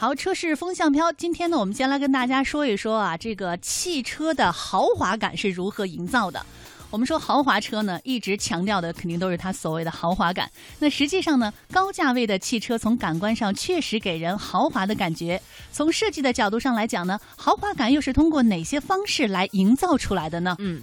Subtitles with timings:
[0.00, 1.12] 好，车市风向飘。
[1.12, 6.42] 今天呢，我们先来跟大家说一说啊，这个汽车的豪华感是如何营造的。
[6.88, 10.50] 我们说豪华车呢，一直强调的肯定都是它所谓的豪华感。
[10.78, 15.38] 那实际上呢，高价位的汽车从感官上确实给人豪华的感觉。
[15.70, 20.56] 从设计的角度上来讲呢，豪华感又是通过哪些方式来营造出来的呢？
[20.60, 20.82] 嗯。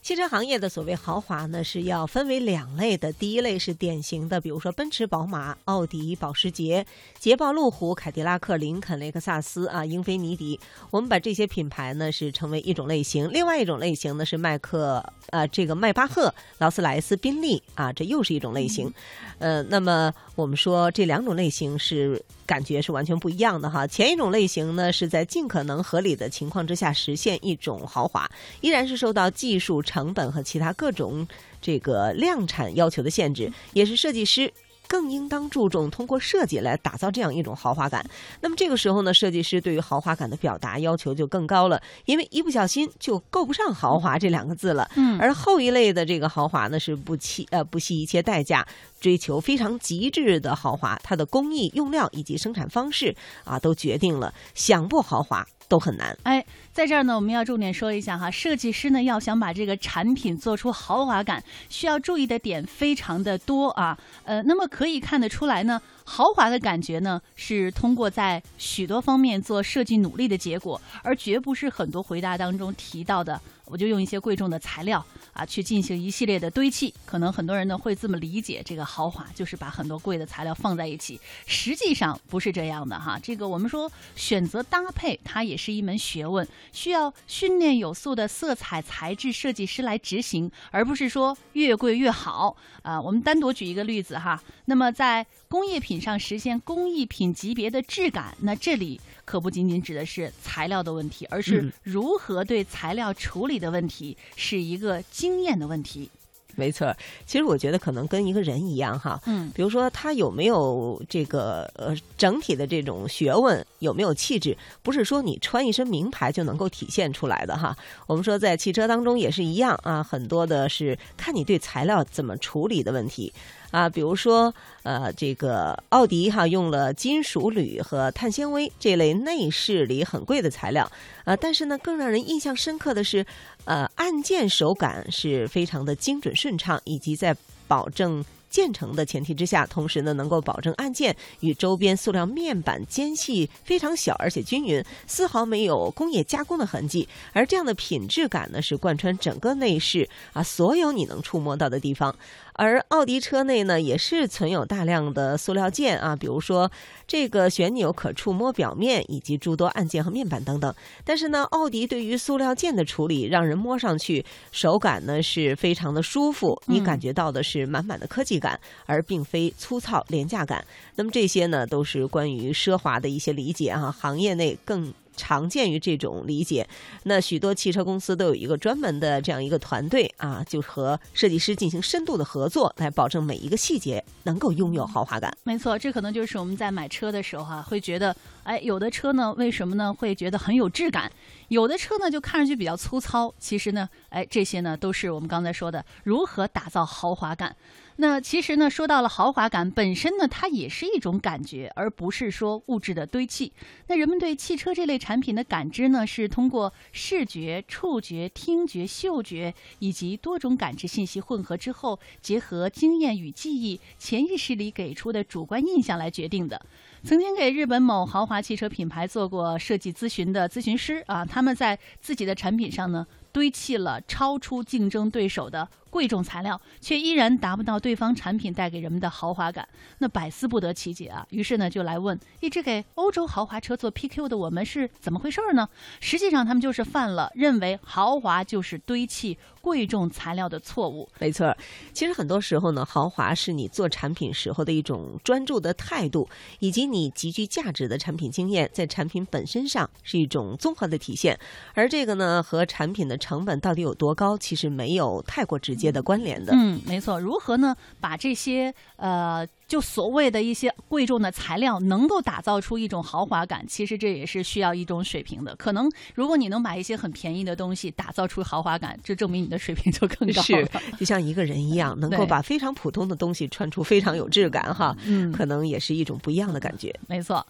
[0.00, 3.12] 汽车行业的所谓豪华呢，是要分为两类的。
[3.12, 6.86] 第一类是典型的，比如说奔驰、宝马、奥迪、保时捷、
[7.18, 10.58] 捷豹、路虎、凯迪拉克、林肯、雷克萨斯啊、英菲尼迪。
[10.90, 13.30] 我们把这些品牌呢是成为一种类型。
[13.30, 18.90] 另外一种类型呢是迈克呃这个迈巴赫、劳斯莱斯、宾利啊，这又是一种类型。
[19.38, 23.86] 呃，那么我们说这两种类型是感觉是完全不一样的哈。
[23.86, 28.28] 前一种类型呢是在尽可能合理的情况之下实现一种豪华，
[28.62, 30.08] 依然是受到技术成。
[30.18, 31.28] 本和其他各种
[31.60, 34.52] 这个量产要求的限制，也是设计师
[34.88, 38.04] 更应当注重通过设计来打造这样一种豪华感。
[38.40, 44.90] 那么这个时候呢，设计师对于豪华感的表达要求就更高了，因为一不小心就够不上豪华这两个字了。
[44.96, 48.66] 嗯，而后一类的这个豪华呢，是不惜呃不惜一切代价
[48.98, 53.14] 追求非常极致的豪华，它的工艺、用料以及生产方式
[53.44, 55.46] 啊，都决定了想不豪华。
[55.68, 56.16] 都很难。
[56.22, 63.96] 哎，在这儿呢，我们要重点说一下哈，设计师呢要想把这个产品做出豪华感，需要注意的点非常的多啊。
[64.24, 73.38] 呃，那么可以看得出来呢，豪华的感觉呢是通过在许多方面做设计努力的结果，而绝不是很多回答当中提到的。
[73.70, 75.04] 我就用一些贵重的材料
[75.34, 76.94] 啊，去进行一系列的堆砌。
[77.04, 81.20] 可能很多人呢会这么理解，这个豪华就是把很多贵的材料放在一起。
[81.44, 83.20] 实际上不是这样的哈。
[83.22, 92.98] 这个我们说选择搭配，它也是一门学问，需要训练有素的色彩材质设计师来执行，而不是说越贵越好啊。
[92.98, 94.42] 我们单独举一个例子哈。
[94.64, 103.58] 那么在工业品上实现工艺品级别的质感，那这里可不仅仅指的是材料的问题，而是如何对材料处理。
[103.58, 106.08] 的问题是一个经验的问题，
[106.54, 106.94] 没错。
[107.26, 117.76] 其实我觉得可能跟一个人一样哈，嗯，比如说他有没有这个呃整体的这种学问，有没有气质，不是说你穿一身名牌就能够体现出来的哈。
[118.06, 123.32] 我们说在汽车当中也是一样啊，很多的是看你对材料怎么处理的问题。
[123.70, 130.90] 啊，比如说，呃，这个奥迪哈用了金属铝和碳纤维这类内饰里很贵的材料，
[131.24, 133.26] 呃，但是呢，更让人印象深刻的是，
[133.64, 137.36] 呃，按键手感是非常的精准顺畅，以及在
[137.66, 138.24] 保证。
[138.48, 147.08] 建成的前提之下，同时呢，能够保证按键与周边塑料面板间隙非常小，而且均匀，丝毫没有工业加工的痕迹。
[147.32, 152.14] 而这样的品质感呢，是贯穿整个内饰啊，所有你能触摸到的地方。
[152.54, 156.68] 而奥迪车内呢，也是存有大量的塑料件啊，比如说
[157.06, 160.74] 这个旋钮可触摸表面，以及诸多按键和面板等等。
[161.04, 168.37] 但是呢，奥迪对于塑料件的处理，让人摸上去手感呢是非常的舒服，你感觉到的是满满的科技。
[168.38, 170.64] 感，而并非粗糙廉价感。
[170.96, 173.90] 那么这些呢，都是关于奢华的一些理解啊。
[173.90, 176.68] 行业内更常见于这种理解。
[177.02, 185.36] 那许多汽车公司都有一个专门的这样一个团队啊，就和设计师进行深度的合作，来保证每一个细节能够拥有豪华感。
[185.42, 189.92] 没错，这可能就是我们在买车的时候哈，会觉得，哎，有的车呢，为什么呢？
[189.92, 191.10] 会觉得很有质感。
[191.48, 193.34] 有的车呢，就看上去比较粗糙。
[193.40, 197.56] 其实呢，哎，这些呢，都是我们刚才说的如何打造豪华感。
[198.00, 203.52] 那其实呢，说到了豪华感本身呢，它也是一种感觉，而不是说物质的堆砌。
[203.88, 216.64] 那人们对汽车这类产品的感知呢，是通过视觉、触觉、听觉、嗅觉以及多种感知信息混合之后，结合经验与记忆、潜意识里给出的主观印象来决定的。
[217.02, 225.68] 曾经给日本某豪华汽车品牌做过设计咨询的咨询师啊，他们在自己的产品上呢，堆砌了超出竞争对手的。
[225.90, 229.66] 贵重材料却依然达不到对方产品带给人们的豪华感，
[229.98, 231.26] 那百思不得其解啊！
[231.30, 235.68] 于是呢，就来问一直给欧洲豪华车做 PQ 的我们是怎么回事呢？
[236.00, 241.08] 实际上，他们就是犯了认为豪华就是堆砌贵重材料的错误。
[241.18, 241.56] 没错，
[241.94, 251.38] 其实很多时候呢，豪华是你做产品时候的一种专注的态度，以及你极具价值的产品经验，在产品本身上是一种综合的体现。
[251.72, 255.77] 而这个呢，和产品的成本到底有多高，其实没有太过直。
[255.78, 257.18] 接的关联的，嗯，没错。
[257.20, 257.74] 如何呢？
[258.00, 265.54] 把这些呃，就所谓的一些贵重的材料，能够打造出一种豪华感，其实这也是需要一种水平的。
[265.56, 270.82] 可能如果你能把一些很便宜的东西打造出豪华感，这证明你的水平就更高了。
[270.98, 276.92] 就像一个人一样，能够把非常普通的东西穿出非常有质感，哈，嗯，可能也是一种不一样的感觉。
[277.06, 277.46] 没错。